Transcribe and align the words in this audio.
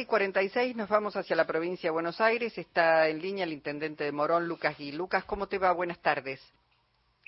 y 0.00 0.04
46 0.04 0.76
nos 0.76 0.88
vamos 0.88 1.16
hacia 1.16 1.34
la 1.36 1.46
provincia 1.46 1.88
de 1.88 1.92
Buenos 1.92 2.20
Aires. 2.20 2.56
Está 2.58 3.08
en 3.08 3.20
línea 3.20 3.44
el 3.44 3.52
intendente 3.52 4.04
de 4.04 4.12
Morón, 4.12 4.46
Lucas 4.46 4.76
Gui. 4.76 4.92
Lucas, 4.92 5.24
¿cómo 5.24 5.48
te 5.48 5.58
va? 5.58 5.72
Buenas 5.72 6.00
tardes. 6.02 6.40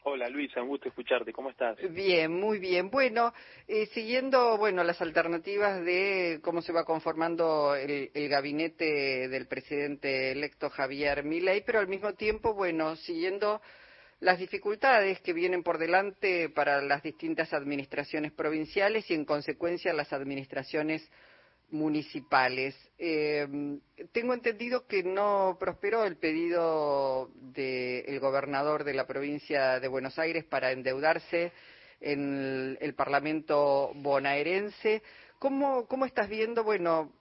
Hola 0.05 0.29
Luisa, 0.29 0.63
un 0.63 0.69
gusto 0.69 0.89
escucharte. 0.89 1.33
¿Cómo 1.33 1.51
estás? 1.51 1.79
Bien, 1.91 2.33
muy 2.33 2.59
bien. 2.59 2.91
Bueno, 2.91 3.33
eh, 3.67 3.87
siguiendo 3.87 4.59
bueno 4.59 4.85
las 4.85 5.01
alternativas 5.01 5.83
de 5.85 6.41
cómo 6.43 6.63
se 6.63 6.73
va 6.73 6.85
conformando 6.85 7.75
el, 7.75 8.11
el, 8.13 8.29
gabinete 8.29 9.29
del 9.29 9.47
presidente 9.47 10.33
electo 10.33 10.71
Javier 10.71 11.25
Milei, 11.25 11.63
pero 11.65 11.81
al 11.81 11.89
mismo 11.89 12.15
tiempo, 12.15 12.55
bueno, 12.55 12.97
siguiendo 12.97 13.61
las 14.21 14.39
dificultades 14.39 15.21
que 15.21 15.33
vienen 15.33 15.63
por 15.63 15.79
delante 15.79 16.49
para 16.49 16.83
las 16.83 17.03
distintas 17.03 17.53
administraciones 17.53 18.33
provinciales 18.33 19.11
y 19.11 19.15
en 19.15 19.25
consecuencia 19.25 19.93
las 19.93 20.13
administraciones 20.13 21.09
municipales. 21.71 22.75
Eh, 22.99 23.47
tengo 24.13 24.35
entendido 24.35 24.87
que 24.87 25.03
no 25.03 25.57
prosperó 25.61 26.05
el 26.05 26.17
pedido 26.17 27.31
del 27.35 28.21
gobernador 28.21 28.85
de 28.85 28.95
la 28.95 29.07
provincia 29.07 29.81
de 29.81 29.89
Buenos 29.89 30.19
Aires 30.19 30.45
para 30.45 30.73
endeudarse 30.73 31.53
en 32.01 32.79
el, 32.81 32.95
Parlamento 32.95 33.93
bonaerense. 33.97 35.03
¿Cómo, 35.39 35.87
¿Cómo, 35.87 36.05
estás 36.05 36.29
viendo, 36.29 36.65
bueno, 36.65 37.13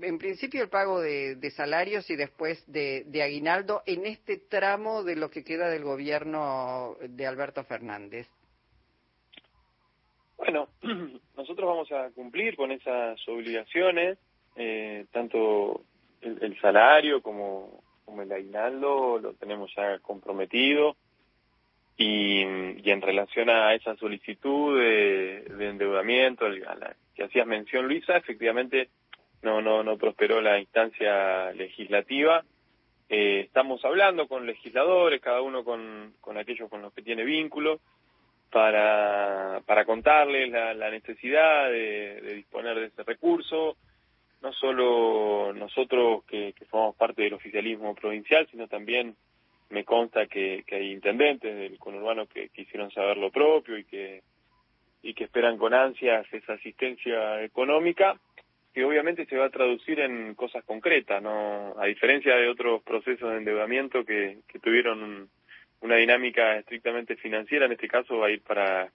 en 0.00 0.18
principio 0.18 0.62
el 0.62 0.68
pago 0.68 1.00
de, 1.00 1.34
de 1.34 1.50
salarios 1.50 2.08
y 2.08 2.14
después 2.14 2.62
de, 2.68 3.04
de, 3.08 3.22
aguinaldo 3.22 3.82
en 3.86 4.06
este 4.06 4.36
tramo 4.36 5.02
de 5.02 5.16
lo 5.16 5.30
que 5.30 5.42
queda 5.42 5.68
del 5.68 5.82
gobierno 5.82 6.96
de 7.00 7.26
Alberto 7.26 7.64
Fernández? 7.64 8.28
Bueno, 10.44 10.68
nosotros 11.38 11.66
vamos 11.66 11.90
a 11.90 12.10
cumplir 12.10 12.54
con 12.54 12.70
esas 12.70 13.18
obligaciones, 13.28 14.18
eh, 14.56 15.06
tanto 15.10 15.80
el, 16.20 16.60
salario 16.60 17.22
como, 17.22 17.82
como 18.04 18.20
el 18.20 18.30
aguinaldo 18.30 19.18
lo 19.18 19.32
tenemos 19.34 19.72
ya 19.74 19.98
comprometido 20.00 20.96
y, 21.96 22.42
y 22.42 22.90
en 22.90 23.00
relación 23.00 23.48
a 23.48 23.74
esa 23.74 23.96
solicitud 23.96 24.78
de, 24.78 25.46
endeudamiento 25.60 26.44
a 26.44 26.50
la 26.50 26.94
que 27.14 27.24
hacías 27.24 27.46
mención 27.46 27.86
Luisa, 27.86 28.18
efectivamente 28.18 28.90
no, 29.40 29.62
no, 29.62 29.82
no 29.82 29.96
prosperó 29.96 30.42
la 30.42 30.60
instancia 30.60 31.52
legislativa. 31.52 32.44
Eh, 33.08 33.40
estamos 33.46 33.82
hablando 33.84 34.28
con 34.28 34.44
legisladores, 34.44 35.22
cada 35.22 35.40
uno 35.40 35.64
con, 35.64 36.12
con 36.20 36.36
aquellos 36.36 36.68
con 36.68 36.82
los 36.82 36.92
que 36.92 37.02
tiene 37.02 37.24
vínculo 37.24 37.80
para, 38.54 39.62
para 39.66 39.84
contarles 39.84 40.48
la, 40.48 40.88
necesidad 40.88 41.68
de, 41.72 42.34
disponer 42.36 42.78
de 42.78 42.86
ese 42.86 43.02
recurso, 43.02 43.76
no 44.42 44.52
solo 44.52 45.52
nosotros 45.52 46.22
que, 46.24 46.52
que, 46.52 46.64
formamos 46.64 46.94
parte 46.94 47.22
del 47.22 47.34
oficialismo 47.34 47.96
provincial, 47.96 48.46
sino 48.48 48.68
también 48.68 49.16
me 49.70 49.84
consta 49.84 50.26
que, 50.26 50.62
que 50.68 50.76
hay 50.76 50.92
intendentes 50.92 51.52
del 51.52 51.76
conurbano 51.80 52.26
que 52.26 52.50
quisieron 52.50 52.92
saber 52.92 53.16
lo 53.16 53.32
propio 53.32 53.76
y 53.76 53.82
que, 53.86 54.22
y 55.02 55.14
que 55.14 55.24
esperan 55.24 55.58
con 55.58 55.74
ansias 55.74 56.24
esa 56.32 56.52
asistencia 56.52 57.42
económica 57.42 58.20
que 58.72 58.84
obviamente 58.84 59.26
se 59.26 59.36
va 59.36 59.46
a 59.46 59.50
traducir 59.50 59.98
en 59.98 60.36
cosas 60.36 60.62
concretas, 60.62 61.20
no 61.20 61.74
a 61.76 61.86
diferencia 61.86 62.36
de 62.36 62.48
otros 62.48 62.84
procesos 62.84 63.32
de 63.32 63.38
endeudamiento 63.38 64.04
que, 64.04 64.38
que 64.46 64.60
tuvieron 64.60 65.28
una 65.80 65.96
dinámica 65.96 66.56
estrictamente 66.56 67.16
financiera, 67.16 67.66
en 67.66 67.72
este 67.72 67.88
caso 67.88 68.18
va 68.18 68.28
a 68.28 68.30
ir 68.30 68.42
para, 68.42 68.90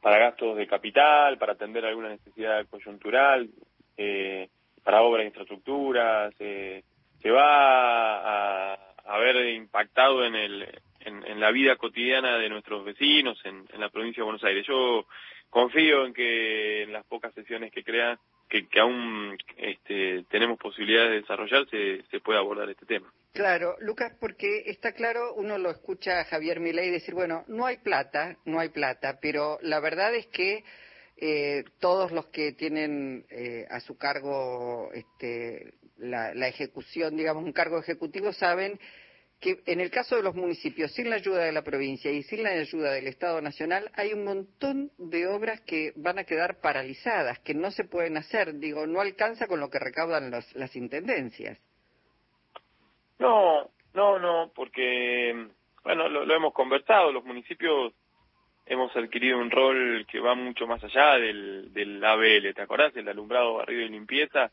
para 0.00 0.18
gastos 0.18 0.56
de 0.56 0.66
capital, 0.66 1.38
para 1.38 1.52
atender 1.52 1.84
alguna 1.84 2.08
necesidad 2.08 2.66
coyuntural, 2.68 3.48
eh, 3.96 4.48
para 4.82 5.02
obras 5.02 5.22
de 5.22 5.28
infraestructuras, 5.28 6.34
eh, 6.40 6.82
se 7.20 7.30
va 7.30 8.72
a, 8.72 8.78
a, 9.04 9.18
ver 9.18 9.54
impactado 9.54 10.24
en, 10.24 10.34
el, 10.34 10.68
en, 11.00 11.40
la 11.40 11.52
vida 11.52 11.76
cotidiana 11.76 12.36
de 12.38 12.48
nuestros 12.48 12.84
vecinos 12.84 13.40
en, 13.44 13.64
la 13.78 13.90
provincia 13.90 14.22
de 14.22 14.24
Buenos 14.24 14.42
Aires. 14.42 14.66
Yo 14.66 15.06
confío 15.50 16.06
en 16.06 16.14
que 16.14 16.82
en 16.82 16.92
las 16.92 17.04
pocas 17.06 17.32
sesiones 17.34 17.70
que 17.70 17.84
crean 17.84 18.18
que, 18.48 18.66
que 18.66 18.80
aún 18.80 19.36
este, 19.56 20.24
tenemos 20.28 20.58
posibilidades 20.58 21.10
de 21.10 21.20
desarrollar 21.20 21.68
se, 21.68 22.02
se 22.10 22.20
pueda 22.20 22.40
abordar 22.40 22.68
este 22.68 22.86
tema. 22.86 23.12
Claro, 23.32 23.76
Lucas, 23.80 24.12
porque 24.20 24.64
está 24.66 24.92
claro, 24.92 25.34
uno 25.34 25.56
lo 25.56 25.70
escucha 25.70 26.20
a 26.20 26.24
Javier 26.24 26.60
Milei 26.60 26.90
decir, 26.90 27.14
bueno, 27.14 27.44
no 27.48 27.64
hay 27.64 27.78
plata, 27.78 28.36
no 28.44 28.60
hay 28.60 28.68
plata, 28.68 29.18
pero 29.22 29.58
la 29.62 29.80
verdad 29.80 30.14
es 30.14 30.26
que 30.26 30.62
eh, 31.16 31.64
todos 31.80 32.12
los 32.12 32.26
que 32.26 32.52
tienen 32.52 33.24
eh, 33.30 33.66
a 33.70 33.80
su 33.80 33.96
cargo 33.96 34.90
este, 34.92 35.72
la, 35.96 36.34
la, 36.34 36.48
ejecución, 36.48 37.16
digamos, 37.16 37.42
un 37.42 37.54
cargo 37.54 37.78
ejecutivo, 37.78 38.34
saben 38.34 38.78
que 39.40 39.62
en 39.64 39.80
el 39.80 39.90
caso 39.90 40.16
de 40.16 40.22
los 40.22 40.34
municipios, 40.34 40.92
sin 40.92 41.08
la 41.08 41.16
ayuda 41.16 41.44
de 41.44 41.52
la 41.52 41.62
provincia 41.62 42.10
y 42.10 42.22
sin 42.24 42.42
la 42.42 42.50
ayuda 42.50 42.92
del 42.92 43.06
Estado 43.06 43.40
Nacional, 43.40 43.90
hay 43.94 44.12
un 44.12 44.24
montón 44.24 44.92
de 44.98 45.26
obras 45.26 45.62
que 45.62 45.94
van 45.96 46.18
a 46.18 46.24
quedar 46.24 46.60
paralizadas, 46.60 47.38
que 47.38 47.54
no 47.54 47.70
se 47.70 47.84
pueden 47.84 48.18
hacer. 48.18 48.58
Digo, 48.58 48.86
no 48.86 49.00
alcanza 49.00 49.46
con 49.46 49.58
lo 49.58 49.70
que 49.70 49.78
recaudan 49.78 50.30
las 50.30 50.76
intendencias. 50.76 51.58
No, 53.18 53.70
no, 53.94 54.18
no, 54.18 54.52
porque, 54.54 55.48
bueno, 55.84 56.08
lo, 56.08 56.24
lo 56.24 56.34
hemos 56.34 56.52
conversado, 56.52 57.12
los 57.12 57.24
municipios 57.24 57.92
hemos 58.66 58.94
adquirido 58.96 59.38
un 59.38 59.50
rol 59.50 60.06
que 60.10 60.20
va 60.20 60.34
mucho 60.34 60.66
más 60.66 60.82
allá 60.84 61.18
del, 61.18 61.72
del 61.72 62.04
ABL, 62.04 62.54
¿te 62.54 62.62
acordás? 62.62 62.96
El 62.96 63.08
alumbrado, 63.08 63.54
barrido 63.54 63.82
y 63.82 63.88
limpieza 63.88 64.50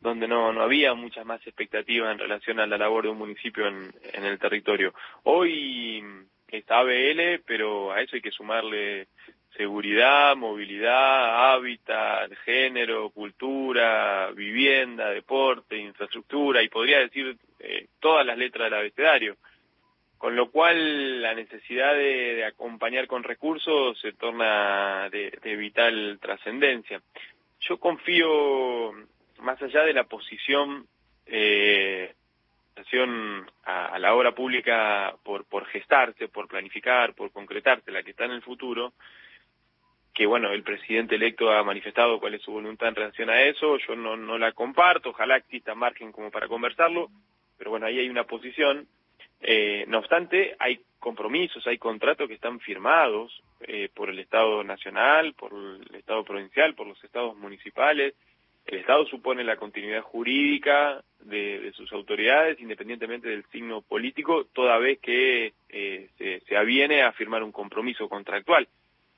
donde 0.00 0.28
no, 0.28 0.52
no 0.52 0.62
había 0.62 0.94
muchas 0.94 1.24
más 1.24 1.44
expectativas 1.46 2.12
en 2.12 2.18
relación 2.18 2.60
a 2.60 2.66
la 2.66 2.78
labor 2.78 3.04
de 3.04 3.10
un 3.10 3.18
municipio 3.18 3.66
en, 3.66 3.92
en 4.12 4.24
el 4.24 4.38
territorio. 4.38 4.92
Hoy 5.24 6.04
está 6.48 6.78
ABL, 6.78 7.42
pero 7.46 7.92
a 7.92 8.00
eso 8.02 8.16
hay 8.16 8.22
que 8.22 8.30
sumarle 8.30 9.08
seguridad, 9.56 10.36
movilidad, 10.36 11.52
hábitat, 11.52 12.32
género, 12.44 13.10
cultura, 13.10 14.30
vivienda, 14.32 15.10
deporte, 15.10 15.76
infraestructura, 15.76 16.62
y 16.62 16.68
podría 16.68 17.00
decir 17.00 17.36
eh, 17.60 17.86
todas 18.00 18.26
las 18.26 18.36
letras 18.36 18.66
del 18.66 18.78
abecedario. 18.80 19.36
Con 20.18 20.34
lo 20.34 20.50
cual 20.50 21.20
la 21.20 21.34
necesidad 21.34 21.94
de, 21.94 22.44
acompañar 22.44 23.06
con 23.06 23.22
recursos 23.22 23.98
se 24.00 24.12
torna 24.12 25.08
de, 25.10 25.56
vital 25.56 26.18
trascendencia. 26.20 27.02
Yo 27.60 27.78
confío 27.78 28.92
más 29.40 29.60
allá 29.62 29.82
de 29.84 29.92
la 29.92 30.04
posición 30.04 30.86
eh, 31.26 32.14
a, 33.64 33.86
a, 33.86 33.98
la 33.98 34.14
obra 34.14 34.32
pública 34.34 35.14
por, 35.22 35.44
por 35.44 35.66
gestarse, 35.66 36.28
por 36.28 36.48
planificar, 36.48 37.14
por 37.14 37.30
concretarse, 37.30 37.90
la 37.90 38.02
que 38.02 38.10
está 38.10 38.24
en 38.24 38.32
el 38.32 38.42
futuro, 38.42 38.94
que 40.16 40.24
bueno, 40.24 40.50
el 40.50 40.62
presidente 40.62 41.16
electo 41.16 41.52
ha 41.52 41.62
manifestado 41.62 42.18
cuál 42.18 42.32
es 42.32 42.40
su 42.40 42.50
voluntad 42.50 42.88
en 42.88 42.94
relación 42.94 43.28
a 43.28 43.42
eso, 43.42 43.76
yo 43.76 43.94
no, 43.94 44.16
no 44.16 44.38
la 44.38 44.52
comparto, 44.52 45.10
ojalá 45.10 45.36
exista 45.36 45.74
margen 45.74 46.10
como 46.10 46.30
para 46.30 46.48
conversarlo, 46.48 47.10
pero 47.58 47.70
bueno, 47.70 47.84
ahí 47.84 47.98
hay 47.98 48.08
una 48.08 48.24
posición. 48.24 48.88
Eh, 49.42 49.84
no 49.88 49.98
obstante, 49.98 50.56
hay 50.58 50.80
compromisos, 50.98 51.66
hay 51.66 51.76
contratos 51.76 52.28
que 52.28 52.34
están 52.34 52.60
firmados 52.60 53.42
eh, 53.60 53.90
por 53.94 54.08
el 54.08 54.18
Estado 54.18 54.64
Nacional, 54.64 55.34
por 55.34 55.52
el 55.52 55.94
Estado 55.94 56.24
Provincial, 56.24 56.74
por 56.74 56.86
los 56.86 57.04
Estados 57.04 57.36
Municipales, 57.36 58.14
el 58.64 58.78
Estado 58.78 59.04
supone 59.06 59.44
la 59.44 59.56
continuidad 59.56 60.00
jurídica 60.00 61.04
de, 61.20 61.70
sus 61.76 61.92
autoridades, 61.92 62.58
independientemente 62.58 63.28
del 63.28 63.44
signo 63.52 63.82
político, 63.82 64.46
toda 64.54 64.78
vez 64.78 64.98
que 64.98 65.52
eh, 65.68 66.08
se, 66.16 66.40
se, 66.40 66.56
aviene 66.56 67.02
a 67.02 67.12
firmar 67.12 67.42
un 67.42 67.52
compromiso 67.52 68.08
contractual. 68.08 68.66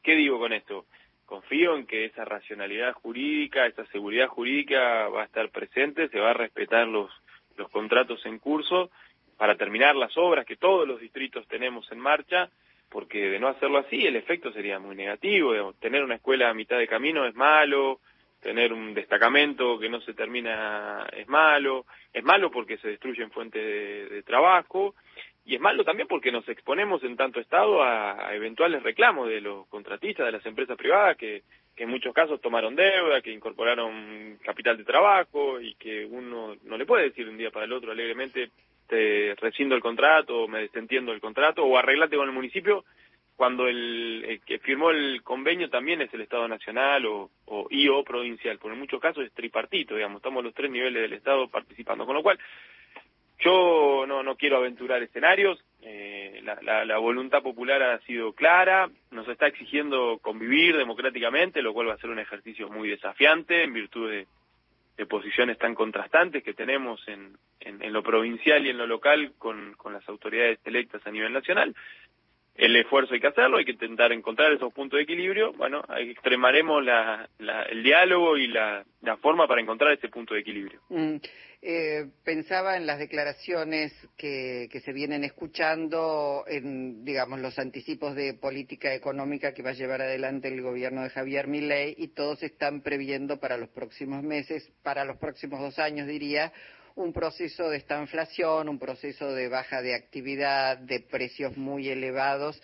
¿Qué 0.08 0.16
digo 0.16 0.38
con 0.38 0.54
esto? 0.54 0.86
Confío 1.26 1.76
en 1.76 1.86
que 1.86 2.06
esa 2.06 2.24
racionalidad 2.24 2.94
jurídica, 2.94 3.66
esa 3.66 3.84
seguridad 3.88 4.26
jurídica 4.28 5.06
va 5.08 5.20
a 5.20 5.26
estar 5.26 5.50
presente, 5.50 6.08
se 6.08 6.18
va 6.18 6.30
a 6.30 6.32
respetar 6.32 6.88
los, 6.88 7.10
los 7.58 7.68
contratos 7.68 8.24
en 8.24 8.38
curso 8.38 8.90
para 9.36 9.56
terminar 9.56 9.94
las 9.96 10.16
obras 10.16 10.46
que 10.46 10.56
todos 10.56 10.88
los 10.88 10.98
distritos 10.98 11.46
tenemos 11.46 11.92
en 11.92 11.98
marcha, 11.98 12.48
porque 12.88 13.28
de 13.28 13.38
no 13.38 13.48
hacerlo 13.48 13.76
así 13.76 14.06
el 14.06 14.16
efecto 14.16 14.50
sería 14.50 14.78
muy 14.78 14.96
negativo. 14.96 15.74
Tener 15.74 16.02
una 16.02 16.14
escuela 16.14 16.48
a 16.48 16.54
mitad 16.54 16.78
de 16.78 16.88
camino 16.88 17.26
es 17.26 17.34
malo, 17.34 18.00
tener 18.40 18.72
un 18.72 18.94
destacamento 18.94 19.78
que 19.78 19.90
no 19.90 20.00
se 20.00 20.14
termina 20.14 21.06
es 21.12 21.28
malo, 21.28 21.84
es 22.14 22.24
malo 22.24 22.50
porque 22.50 22.78
se 22.78 22.88
destruyen 22.88 23.30
fuentes 23.30 23.62
de, 24.10 24.22
trabajo 24.22 24.94
y 25.48 25.54
es 25.54 25.60
malo 25.62 25.82
también 25.82 26.06
porque 26.06 26.30
nos 26.30 26.46
exponemos 26.46 27.02
en 27.02 27.16
tanto 27.16 27.40
estado 27.40 27.82
a, 27.82 28.34
eventuales 28.34 28.82
reclamos 28.82 29.30
de 29.30 29.40
los 29.40 29.66
contratistas, 29.68 30.26
de 30.26 30.32
las 30.32 30.44
empresas 30.44 30.76
privadas 30.76 31.16
que, 31.16 31.42
en 31.74 31.88
muchos 31.88 32.12
casos 32.12 32.40
tomaron 32.40 32.76
deuda, 32.76 33.22
que 33.22 33.32
incorporaron 33.32 34.36
capital 34.42 34.76
de 34.76 34.84
trabajo 34.84 35.58
y 35.58 35.74
que 35.76 36.04
uno 36.04 36.56
no 36.64 36.76
le 36.76 36.84
puede 36.84 37.04
decir 37.04 37.26
un 37.26 37.38
día 37.38 37.50
para 37.50 37.64
el 37.64 37.72
otro 37.72 37.92
alegremente 37.92 38.50
te 38.88 39.34
rescindo 39.36 39.74
el 39.74 39.80
contrato, 39.80 40.42
o 40.42 40.48
me 40.48 40.60
desentiendo 40.60 41.12
el 41.12 41.20
contrato 41.20 41.64
o 41.64 41.78
arreglate 41.78 42.16
con 42.16 42.28
el 42.28 42.34
municipio 42.34 42.84
cuando 43.34 43.68
el, 43.68 44.40
que 44.44 44.58
firmó 44.58 44.90
el 44.90 45.22
convenio 45.22 45.70
también 45.70 46.02
es 46.02 46.12
el 46.12 46.22
Estado 46.22 46.46
Nacional 46.46 47.06
o, 47.06 47.30
o 47.46 47.68
o 47.70 48.04
provincial, 48.04 48.58
porque 48.58 48.74
en 48.74 48.80
muchos 48.80 49.00
casos 49.00 49.24
es 49.24 49.32
tripartito, 49.32 49.94
digamos, 49.94 50.18
estamos 50.18 50.44
los 50.44 50.52
tres 50.52 50.70
niveles 50.70 51.00
del 51.00 51.14
Estado 51.14 51.48
participando, 51.48 52.04
con 52.04 52.16
lo 52.16 52.22
cual 52.22 52.38
yo 53.38 54.04
no, 54.06 54.36
quiero 54.36 54.56
aventurar 54.56 55.02
escenarios, 55.02 55.62
eh, 55.82 56.40
la, 56.42 56.84
la, 56.84 56.98
voluntad 56.98 57.42
popular 57.42 57.82
ha 57.82 58.00
sido 58.00 58.32
clara, 58.32 58.90
nos 59.10 59.28
está 59.28 59.46
exigiendo 59.46 60.18
convivir 60.20 60.76
democráticamente, 60.76 61.62
lo 61.62 61.72
cual 61.72 61.88
va 61.88 61.94
a 61.94 61.98
ser 61.98 62.10
un 62.10 62.18
ejercicio 62.18 62.68
muy 62.68 62.88
desafiante 62.88 63.62
en 63.62 63.72
virtud 63.72 64.10
de, 64.10 64.26
posiciones 65.08 65.56
tan 65.58 65.76
contrastantes 65.76 66.42
que 66.42 66.54
tenemos 66.54 67.00
en, 67.06 67.38
lo 67.92 68.02
provincial 68.02 68.66
y 68.66 68.70
en 68.70 68.78
lo 68.78 68.86
local 68.88 69.32
con 69.38 69.76
las 69.92 70.06
autoridades 70.08 70.58
electas 70.64 71.06
a 71.06 71.12
nivel 71.12 71.32
nacional 71.32 71.72
el 72.58 72.74
esfuerzo 72.74 73.14
hay 73.14 73.20
que 73.20 73.28
hacerlo, 73.28 73.58
hay 73.58 73.64
que 73.64 73.70
intentar 73.70 74.12
encontrar 74.12 74.52
esos 74.52 74.72
puntos 74.72 74.98
de 74.98 75.04
equilibrio. 75.04 75.52
Bueno, 75.52 75.80
extremaremos 75.96 76.84
la, 76.84 77.28
el 77.70 77.84
diálogo 77.84 78.36
y 78.36 78.48
la, 78.48 78.84
forma 79.22 79.46
para 79.46 79.60
encontrar 79.60 79.92
ese 79.92 80.08
punto 80.08 80.34
de 80.34 80.40
equilibrio. 80.40 80.80
Mm, 80.88 81.16
eh, 81.62 82.06
pensaba 82.24 82.76
en 82.76 82.86
las 82.86 82.98
declaraciones 82.98 83.92
que, 84.16 84.68
que 84.72 84.80
se 84.80 84.92
vienen 84.92 85.22
escuchando, 85.22 86.44
en, 86.48 87.04
digamos, 87.04 87.38
los 87.38 87.58
anticipos 87.60 88.16
de 88.16 88.34
política 88.34 88.92
económica 88.92 89.54
que 89.54 89.62
va 89.62 89.70
a 89.70 89.74
llevar 89.74 90.02
adelante 90.02 90.48
el 90.48 90.60
gobierno 90.60 91.04
de 91.04 91.10
Javier 91.10 91.46
Milei 91.46 91.94
y 91.96 92.08
todos 92.08 92.42
están 92.42 92.82
previendo 92.82 93.38
para 93.38 93.56
los 93.56 93.68
próximos 93.68 94.24
meses, 94.24 94.72
para 94.82 95.04
los 95.04 95.16
próximos 95.16 95.60
dos 95.60 95.78
años, 95.78 96.08
diría, 96.08 96.52
un 96.98 97.12
proceso 97.12 97.70
de 97.70 97.76
esta 97.76 98.00
inflación, 98.00 98.68
un 98.68 98.78
proceso 98.78 99.32
de 99.32 99.48
baja 99.48 99.82
de 99.82 99.94
actividad, 99.94 100.78
de 100.78 101.00
precios 101.00 101.56
muy 101.56 101.88
elevados. 101.88 102.60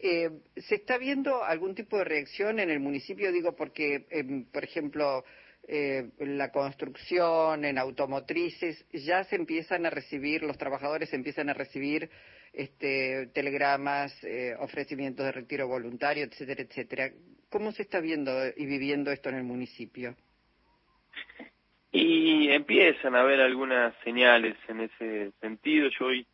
Eh, 0.00 0.30
¿Se 0.56 0.74
está 0.74 0.98
viendo 0.98 1.44
algún 1.44 1.74
tipo 1.74 1.96
de 1.96 2.04
reacción 2.04 2.58
en 2.58 2.70
el 2.70 2.80
municipio? 2.80 3.30
Digo, 3.32 3.54
porque, 3.54 4.06
em, 4.10 4.44
por 4.46 4.64
ejemplo, 4.64 5.24
eh, 5.68 6.10
la 6.18 6.50
construcción, 6.50 7.64
en 7.64 7.78
automotrices, 7.78 8.84
ya 8.92 9.24
se 9.24 9.36
empiezan 9.36 9.86
a 9.86 9.90
recibir, 9.90 10.42
los 10.42 10.58
trabajadores 10.58 11.12
empiezan 11.12 11.48
a 11.48 11.54
recibir 11.54 12.10
este, 12.52 13.28
telegramas, 13.34 14.12
eh, 14.24 14.54
ofrecimientos 14.58 15.24
de 15.26 15.32
retiro 15.32 15.68
voluntario, 15.68 16.24
etcétera, 16.24 16.62
etcétera. 16.62 17.12
¿Cómo 17.50 17.72
se 17.72 17.82
está 17.82 18.00
viendo 18.00 18.32
y 18.56 18.66
viviendo 18.66 19.12
esto 19.12 19.28
en 19.28 19.36
el 19.36 19.44
municipio? 19.44 20.16
Y 21.98 22.50
empiezan 22.50 23.14
a 23.14 23.20
haber 23.20 23.40
algunas 23.40 23.94
señales 24.04 24.54
en 24.68 24.82
ese 24.82 25.32
sentido. 25.40 25.88
Yo 25.88 26.08
hoy 26.08 26.26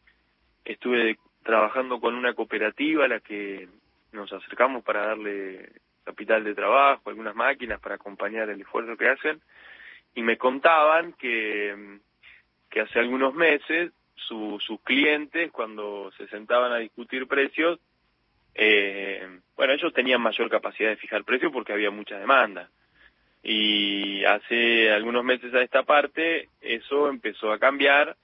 estuve 0.65 1.19
trabajando 1.45 2.01
con 2.01 2.17
una 2.17 2.35
cooperativa 2.35 3.05
a 3.05 3.09
la 3.09 3.21
que 3.21 3.69
nos 4.11 4.33
acercamos 4.33 4.83
para 4.83 5.07
darle 5.07 5.71
capital 6.03 6.43
de 6.43 6.57
trabajo, 6.57 7.09
algunas 7.09 7.37
máquinas 7.37 7.79
para 7.79 7.95
acompañar 7.95 8.51
el 8.51 8.61
esfuerzo 8.61 8.97
que 8.97 9.09
hacen, 9.09 9.41
y 10.17 10.23
me 10.23 10.37
contaban 10.37 11.13
que, 11.13 12.01
que 12.69 12.81
hace 12.81 12.99
algunos 12.99 13.33
meses 13.33 13.93
sus 14.17 14.81
clientes, 14.83 15.53
cuando 15.53 16.11
se 16.17 16.27
sentaban 16.27 16.73
a 16.73 16.79
discutir 16.79 17.29
precios, 17.29 17.79
eh, 18.57 19.29
bueno, 19.55 19.75
ellos 19.75 19.95
tenían 19.95 20.21
mayor 20.21 20.51
capacidad 20.51 20.91
de 20.91 20.97
fijar 20.97 21.23
precios 21.23 21.53
porque 21.53 21.73
había 21.73 21.93
mucha 21.93 22.19
demanda 22.19 22.69
y 23.43 24.25
hace 24.25 24.91
algunos 24.93 25.25
meses 25.25 25.53
a 25.55 25.63
esta 25.63 25.83
parte 25.83 26.49
eso 26.61 27.09
empezó 27.09 27.53
a 27.53 27.59
cambiar 27.59 28.17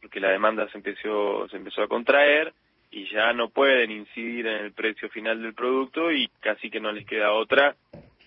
porque 0.00 0.20
la 0.20 0.30
demanda 0.30 0.68
se 0.70 0.78
empezó 0.78 1.48
se 1.48 1.56
empezó 1.56 1.82
a 1.82 1.88
contraer 1.88 2.52
y 2.90 3.08
ya 3.08 3.32
no 3.32 3.48
pueden 3.48 3.90
incidir 3.90 4.46
en 4.46 4.64
el 4.64 4.72
precio 4.72 5.08
final 5.08 5.42
del 5.42 5.54
producto 5.54 6.10
y 6.10 6.28
casi 6.40 6.70
que 6.70 6.80
no 6.80 6.92
les 6.92 7.06
queda 7.06 7.32
otra 7.32 7.76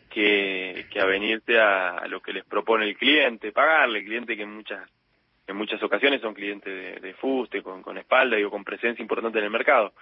que, 0.10 0.86
que 0.92 1.00
avenirse 1.00 1.60
a, 1.60 2.08
lo 2.08 2.22
que 2.22 2.34
les 2.34 2.44
propone 2.44 2.86
el 2.86 2.98
cliente, 2.98 3.52
pagarle, 3.52 4.04
cliente 4.04 4.36
que 4.36 4.44
en 4.44 4.56
muchas 4.56 4.90
en 5.48 5.56
muchas 5.56 5.82
ocasiones 5.82 6.22
son 6.22 6.36
clientes 6.36 7.02
de, 7.02 7.14
fuste, 7.16 7.64
con, 7.64 7.82
con 7.82 7.98
espalda 7.98 8.40
y 8.40 8.44
con 8.44 8.64
presencia 8.64 9.02
importante 9.02 9.40
en 9.40 9.46
el 9.46 9.50
mercado 9.50 9.94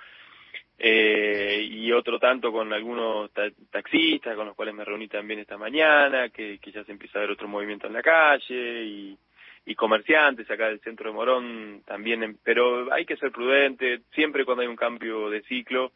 eh, 0.80 1.60
y 1.64 1.92
otro 1.92 2.20
tanto 2.20 2.52
con 2.52 2.72
algunos 2.72 3.32
taxistas 3.72 4.36
con 4.36 4.46
los 4.46 4.56
cuales 4.56 4.76
me 4.76 4.86
reuní 4.86 5.08
también 5.08 5.40
esta 5.40 5.58
mañana, 5.58 6.30
que, 6.30 6.60
que 6.60 6.72
ya 6.72 6.84
se 6.84 6.92
empieza 6.92 7.18
a 7.18 7.22
ver 7.22 7.32
otro 7.32 7.48
movimiento 7.48 7.88
en 7.88 7.94
la 7.94 8.04
calle 8.04 8.84
y, 8.84 9.18
comerciantes 9.76 10.50
acá 10.50 10.70
del 10.70 10.80
centro 10.80 11.10
de 11.10 11.16
Morón 11.16 11.84
también, 11.86 12.38
pero 12.42 12.92
hay 12.94 13.06
que 13.06 13.18
ser 13.18 13.32
prudente, 13.32 14.00
siempre 14.14 14.46
cuando 14.46 14.62
hay 14.62 14.68
un 14.68 14.78
cambio 14.78 15.30
de 15.30 15.44
ciclo 15.44 15.92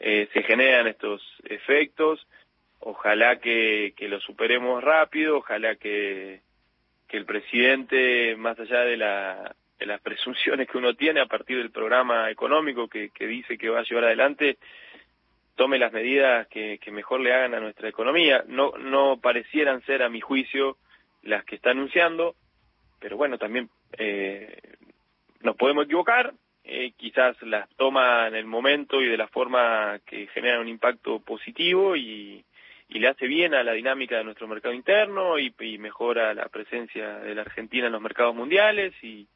eh, 0.00 0.26
se 0.32 0.42
generan 0.42 0.86
estos 0.86 1.22
efectos, 1.44 2.26
ojalá 2.80 3.40
que, 3.40 3.92
que 3.94 4.08
lo 4.08 4.20
superemos 4.20 4.82
rápido, 4.82 5.36
ojalá 5.36 5.76
que, 5.76 6.40
que 7.06 7.16
el 7.18 7.26
presidente, 7.26 8.36
más 8.36 8.58
allá 8.58 8.80
de 8.80 8.96
la 8.96 9.54
de 9.78 9.86
las 9.86 10.00
presunciones 10.00 10.68
que 10.68 10.78
uno 10.78 10.94
tiene 10.94 11.20
a 11.20 11.26
partir 11.26 11.58
del 11.58 11.70
programa 11.70 12.30
económico 12.30 12.88
que, 12.88 13.10
dice 13.18 13.58
que 13.58 13.68
va 13.68 13.80
a 13.80 13.84
llevar 13.84 14.04
adelante, 14.04 14.58
tome 15.56 15.78
las 15.78 15.92
medidas 15.92 16.46
que, 16.48 16.78
que, 16.78 16.90
mejor 16.90 17.20
le 17.20 17.32
hagan 17.32 17.54
a 17.54 17.60
nuestra 17.60 17.88
economía. 17.88 18.44
No, 18.46 18.72
no 18.78 19.18
parecieran 19.20 19.82
ser, 19.82 20.02
a 20.02 20.08
mi 20.08 20.20
juicio, 20.20 20.76
las 21.22 21.44
que 21.44 21.56
está 21.56 21.70
anunciando, 21.70 22.36
pero 23.00 23.16
bueno, 23.16 23.38
también 23.38 23.68
eh, 23.98 24.58
nos 25.40 25.56
podemos 25.56 25.84
equivocar, 25.84 26.32
eh, 26.64 26.92
quizás 26.96 27.40
las 27.42 27.68
toma 27.76 28.26
en 28.28 28.34
el 28.34 28.46
momento 28.46 29.02
y 29.02 29.08
de 29.08 29.16
la 29.16 29.28
forma 29.28 29.98
que 30.06 30.28
genera 30.28 30.60
un 30.60 30.68
impacto 30.68 31.20
positivo 31.20 31.96
y, 31.96 32.44
y 32.88 32.98
le 32.98 33.08
hace 33.08 33.26
bien 33.26 33.54
a 33.54 33.62
la 33.62 33.72
dinámica 33.72 34.16
de 34.16 34.24
nuestro 34.24 34.48
mercado 34.48 34.74
interno 34.74 35.38
y, 35.38 35.54
y 35.60 35.78
mejora 35.78 36.32
la 36.32 36.48
presencia 36.48 37.18
de 37.18 37.34
la 37.34 37.42
Argentina 37.42 37.86
en 37.86 37.92
los 37.92 38.00
mercados 38.00 38.34
mundiales 38.34 38.94
y, 39.02 39.26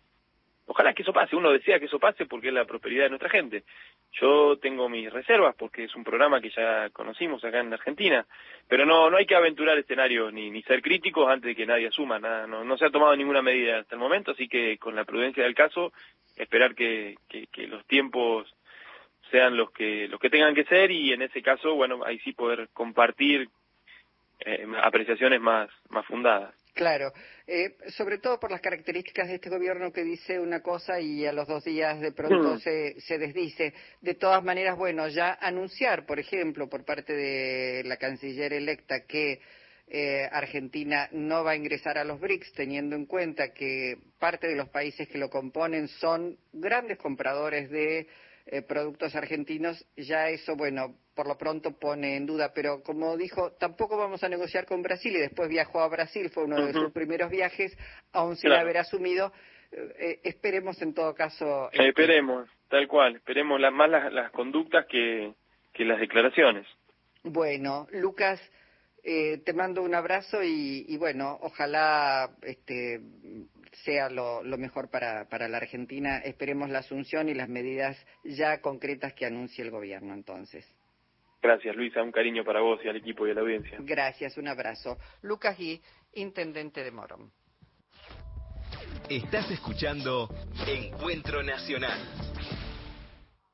Ojalá 0.71 0.93
que 0.93 1.01
eso 1.01 1.15
pase, 1.15 1.35
uno 1.35 1.51
desea 1.51 1.79
que 1.79 1.87
eso 1.87 1.99
pase 1.99 2.27
porque 2.27 2.49
es 2.49 2.55
la 2.55 2.67
prosperidad 2.67 3.05
de 3.05 3.09
nuestra 3.09 3.31
gente. 3.31 3.65
Yo 4.13 4.59
tengo 4.59 4.91
mis 4.91 5.11
reservas 5.11 5.55
porque 5.57 5.85
es 5.85 5.97
un 5.97 6.05
programa 6.05 6.43
que 6.43 6.51
ya 6.51 6.91
conocimos 6.91 7.43
acá 7.43 7.61
en 7.61 7.73
Argentina, 7.73 8.27
pero 8.69 8.85
no 8.85 9.09
no 9.09 9.17
hay 9.17 9.25
que 9.25 9.35
aventurar 9.35 9.79
escenarios 9.79 10.31
ni, 10.31 10.51
ni 10.51 10.63
ser 10.63 10.83
críticos 10.83 11.27
antes 11.27 11.49
de 11.49 11.57
que 11.57 11.65
nadie 11.65 11.89
asuma, 11.89 12.19
nada, 12.19 12.47
no, 12.47 12.77
se 12.77 12.85
ha 12.85 12.91
tomado 12.91 13.17
ninguna 13.17 13.41
medida 13.41 13.79
hasta 13.79 13.95
el 13.95 14.01
momento, 14.01 14.33
así 14.33 14.47
que 14.47 14.77
con 14.77 14.95
la 14.95 15.07
prudencia 15.07 15.43
del 15.43 15.55
caso, 15.55 15.91
esperar 16.37 16.75
que, 16.75 17.17
que, 17.29 17.67
los 17.67 17.87
tiempos 17.87 18.55
sean 19.31 19.57
los 19.57 19.71
que 19.73 20.07
los 20.09 20.21
que 20.21 20.29
tengan 20.29 20.55
que 20.55 20.65
ser 20.65 20.91
y 20.91 21.15
en 21.15 21.23
ese 21.23 21.41
caso, 21.41 21.77
bueno, 21.77 22.05
ahí 22.05 22.19
sí 22.19 22.35
poder 22.35 22.69
compartir 22.75 23.49
eh, 24.41 24.67
apreciaciones 24.83 25.41
más 25.41 25.71
más 25.89 26.05
fundadas. 26.05 26.55
Claro, 26.79 27.13
eh, 27.45 27.77
sobre 27.89 28.19
todo 28.19 28.39
por 28.39 28.53
las 28.53 28.61
características 28.61 29.27
de 29.27 29.35
este 29.35 29.51
gobierno 29.51 29.93
que 29.93 30.05
dice 30.05 30.39
una 30.39 30.63
cosa 30.63 31.01
y 31.01 31.27
a 31.27 31.33
los 31.33 31.49
dos 31.49 31.65
días 31.65 31.99
de 31.99 32.13
pronto 32.13 32.55
mm. 32.55 32.61
se, 32.61 33.01
se, 33.01 33.19
desdice. 33.19 33.75
De 34.01 34.15
todas 34.15 34.45
maneras, 34.45 34.79
bueno, 34.79 35.09
ya 35.09 35.37
anunciar, 35.41 36.07
por 36.07 36.21
ejemplo, 36.21 36.69
por 36.69 36.85
parte 36.85 37.15
de 37.15 37.83
la 37.85 37.97
canciller 37.97 38.53
electa 38.53 39.07
que 39.07 39.41
eh, 39.89 40.29
Argentina 40.31 41.09
no 41.11 41.43
va 41.43 41.51
a 41.51 41.57
ingresar 41.57 41.99
a 41.99 42.05
los 42.05 42.21
BRICS, 42.21 42.53
teniendo 42.53 42.95
en 42.95 43.07
cuenta 43.07 43.53
que 43.53 43.99
parte 44.21 44.47
de 44.47 44.55
los 44.55 44.69
países 44.69 45.09
que 45.09 45.19
lo 45.19 45.31
componen 45.31 45.89
son 45.89 46.39
grandes 46.53 46.99
compradores 46.99 47.71
de 47.71 48.07
eh, 48.47 48.63
productos 48.63 49.17
argentinos, 49.17 49.85
ya 49.97 50.29
eso, 50.29 50.55
bueno, 50.55 50.95
por 51.19 51.27
lo 51.27 51.37
pronto 51.37 51.73
pone 51.73 52.15
en 52.15 52.27
duda. 52.27 52.53
Pero 52.55 52.81
como 52.81 53.17
dijo, 53.17 53.51
tampoco 53.59 53.97
vamos 53.97 54.23
a 54.23 54.29
negociar 54.29 54.67
con 54.67 54.83
Brasil 54.83 55.17
y 55.17 55.19
después 55.19 55.49
viajó 55.49 55.81
a 55.81 55.89
Brasil, 55.89 56.31
fue 56.31 56.45
uno 56.45 56.65
de 56.65 56.73
sus 56.73 56.93
primeros 56.93 57.29
viajes, 57.29 57.77
aún 58.13 58.37
sin 58.37 58.53
haber 58.53 58.79
asumido. 58.79 59.33
Eh, 59.73 59.95
eh, 59.99 60.21
esperemos 60.23 60.81
en 60.81 60.95
todo 60.95 61.17
caso. 61.17 61.71
esperemos, 61.73 62.49
tal 62.69 62.87
cual, 62.87 63.17
esperemos 63.17 63.61
más 63.73 63.91
las, 64.13 64.31
conductas 64.31 64.87
que, 64.87 65.35
que 65.73 65.85
las 65.85 65.99
declaraciones. 65.99 66.69
Bueno, 67.25 67.89
Lucas, 67.91 68.41
eh, 69.03 69.39
te 69.45 69.53
mando 69.53 69.83
un 69.83 69.97
abrazo 69.97 70.45
y, 70.45 70.85
y 70.87 70.97
bueno, 70.99 71.37
ojalá 71.43 72.31
este, 72.43 73.01
sea 73.85 74.09
lo, 74.09 74.43
mejor 74.57 74.89
para, 74.89 75.29
para, 75.29 75.49
la 75.49 75.57
Argentina. 75.57 76.19
Esperemos 76.19 76.71
la 76.71 76.79
asunción 76.79 77.29
y 77.29 77.35
las 77.35 77.49
medidas 77.49 77.97
ya 78.23 78.61
concretas 78.61 79.15
que 79.15 79.27
anuncie 79.27 79.65
el 79.65 79.73
gobierno 79.73 80.15
entonces. 80.15 80.65
Gracias, 81.41 81.75
Luisa. 81.77 82.03
Un 82.03 82.13
cariño 82.13 82.45
para 82.45 82.61
vos 82.61 82.81
y 82.85 82.89
al 82.89 82.97
equipo 82.97 83.27
y 83.27 83.31
a 83.31 83.35
la 83.35 83.41
audiencia. 83.43 83.79
Gracias, 83.81 84.37
un 84.37 84.49
abrazo. 84.49 84.99
Lucas 85.23 85.57
Gui, 85.57 85.81
intendente 86.15 86.83
de 86.83 86.91
Morón. 86.91 87.31
Estás 89.09 89.51
escuchando 89.51 90.29
Encuentro 90.67 91.43
Nacional. 91.43 91.99